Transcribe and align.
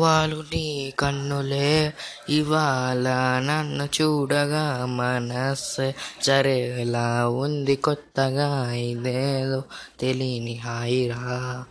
వాలు 0.01 0.41
నీ 0.41 0.95
కన్నులే 0.99 1.95
ఇవాళ 2.29 3.09
నన్ను 3.39 3.85
చూడగా 3.85 4.87
మనస్సే 4.87 5.95
సరేలా 6.23 7.29
ఉంది 7.29 7.77
కొత్తగా. 7.77 8.73
ఇదేదో 8.73 9.65
తెలియని 10.01 10.55
హాయిరా. 10.55 11.65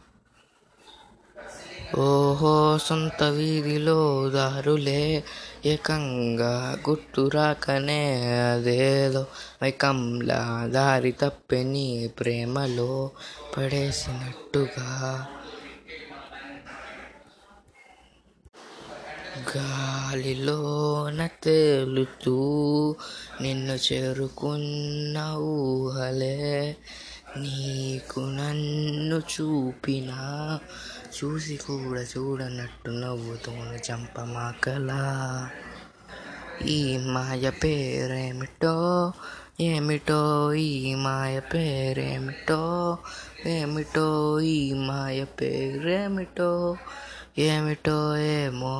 ఓహో 1.97 2.77
సొంత 2.77 3.23
వీధిలో 3.23 4.29
దారులే 4.29 5.23
ఏకంగా 5.65 6.77
గుర్తురాకనే 6.89 8.31
అదేదో 8.53 9.25
మైకంలా 9.63 10.67
దారి 10.67 11.11
తప్పే 11.11 11.63
నీ 11.63 12.07
ప్రేమలో 12.07 13.11
పడేసినట్టుగా. 13.57 15.27
గాలిలోన 19.37 21.29
తేలుతూ 21.43 22.35
నిన్ను 23.41 23.93
చేరుకున్న 23.93 25.33
ఊహలే 25.37 26.77
నీకు 27.37 28.19
నన్ను 28.19 29.17
చూపిన. 29.17 30.11
చూసి 31.17 31.55
కూడా 31.57 32.01
చూడనట్టు 32.01 32.89
నవ్వుతున్న 32.89 33.91
చంపమాకలా. 33.91 35.49
ఈ 36.65 36.97
మాయ 36.97 37.49
పేరేమిటో 37.49 39.11
ఏమిటో 39.59 40.53
ఈ 40.53 40.95
మాయ 40.95 41.39
పేరేమిటో 41.39 42.97
ఏమిటో 43.45 44.39
ఈ 44.39 44.73
మాయ 44.73 45.23
పేరేమిటో 45.23 46.77
ఏమిటో 47.35 47.97
ఏమో 48.17 48.75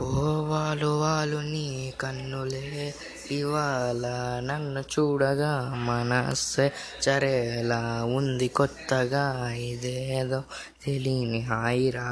ఓ 0.00 0.08
వాలు 0.48 0.86
వాలు 1.00 1.40
నీ 1.42 1.64
కన్నులే 2.00 2.94
ఇవాళ 3.30 4.04
నన్ను 4.40 4.80
చూడగా 4.80 5.50
మనస్సే 5.84 6.66
చరేలా 7.00 7.80
ఉంది 8.14 8.48
కొత్తగా 8.48 9.24
ఇదేదో 9.62 10.40
తెలియని 10.84 11.40
హాయిరా. 11.40 12.08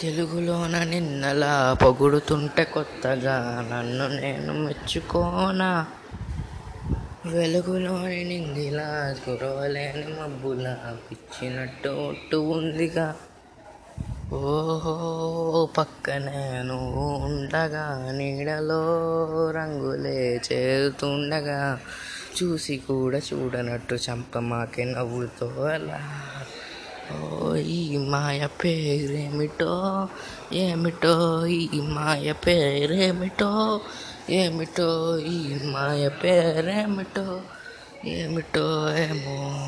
తెలుగులోన 0.00 0.82
నిన్నలా 0.82 1.78
పొగుడుతుంటే 1.82 2.64
కొత్తగా 2.64 3.68
నన్ను 3.72 4.08
నేను 4.08 4.64
మెచ్చుకోనా? 4.64 5.86
వెలుగులోని 7.26 8.24
నింగిలా 8.24 9.16
కురవలేని 9.26 10.06
మబ్బులా 10.20 10.96
పిచ్చినట్టు 11.10 11.88
ఒట్టు 11.88 12.36
ఉందిగా. 12.36 13.16
ఓహో 14.32 15.68
పక్కనే 15.78 16.62
నువ్వు 16.62 17.14
ఉండగా 17.14 18.12
నీడలో 18.12 18.82
రంగులే 19.50 20.40
చేరుతుండగా. 20.52 21.80
చూసి 22.42 22.76
కూడా 22.76 23.18
చూడనట్టు 23.18 23.94
చంపమాకే 23.94 24.84
నవ్వుతో 24.84 25.46
అలా 25.46 26.00
ఓయ్ 27.12 27.62
ఈ 27.62 27.96
మాయ 27.96 28.46
పేరేమిటో? 28.46 30.08
ఏమిటో 30.52 31.46
ఈ 31.46 31.80
మాయ 31.80 32.32
పేరేమిటో? 32.32 33.80
ఏమిటో 34.30 35.18
ఈ 35.18 35.58
మాయ 35.64 36.08
పేరేమిటో? 36.08 37.40
ఏమిటో 38.04 38.96
ఏమో? 38.96 39.60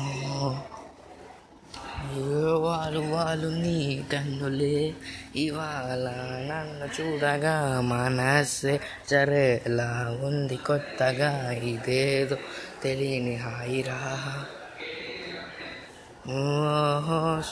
వాళ్ళు 2.57 2.99
వాళ్ళు 2.99 3.47
నీ 3.47 4.05
కన్నులే. 4.13 4.93
ఇవాళ 5.35 6.09
నన్ను 6.49 7.01
చూడగా 7.01 7.81
మనసే 7.81 8.79
సరేలా 9.11 10.19
ఉంది 10.23 10.57
కొత్తగా 10.57 11.51
ఇదేదో 11.51 12.37
తెలియని 12.83 13.35
హాయిరా. 13.35 14.45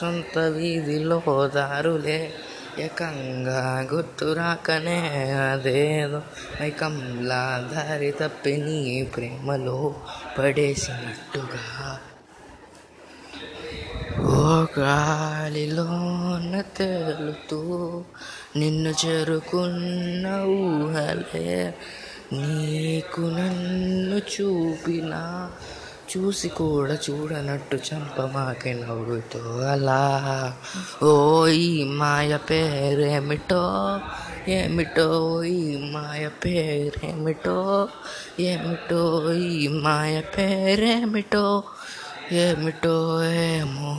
సొంత 0.00 0.38
వీధిలో 0.38 1.22
దారులే. 1.54 2.32
ఏకంగా 2.78 3.88
గుర్తురాకనే 3.94 5.30
అదేదో 5.52 6.22
మైకంలా 6.60 7.70
దారి 7.72 8.10
తప్పి 8.10 8.56
నీ 8.56 9.02
ప్రేమలో 9.02 9.94
పడేసినట్టుగా. 10.38 11.98
ఓ 14.20 14.66
గాలిలోన 14.78 16.60
తేలుతూ 16.60 17.60
నిన్ను 18.56 18.94
చేరుకున్న 19.06 20.26
ఊహలే. 20.42 21.74
నీకు 22.32 23.20
నన్ను 23.20 24.16
చూపినా 24.18 25.52
చూసి 26.16 26.48
కూడా 26.48 26.98
చూడనట్టు 27.10 27.76
చంపమాకే 27.76 28.72
నవ్వుతో 28.72 29.58
అలా. 29.58 30.54
ఓ 31.02 31.46
ఈ 31.46 31.84
మాయ 31.84 32.36
పేరేమిటో? 32.36 34.00
ఏమిటో 34.48 35.42
ఈ 35.44 35.90
మాయ 35.92 36.28
పేరేమిటో? 36.28 37.88
ఏమిటో 38.40 39.32
ఈ 39.32 39.68
మాయ 39.68 40.20
పేరేమిటో? 40.20 41.62
ఏమిటో 42.32 43.24
ఏమో? 43.24 43.94